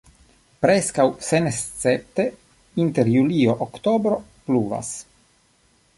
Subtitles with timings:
[0.65, 2.25] Preskaŭ senescepte
[2.85, 4.95] inter julio-oktobro pluvas.